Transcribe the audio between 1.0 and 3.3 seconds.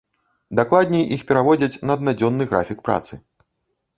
іх пераводзяць на аднадзённы графік працы.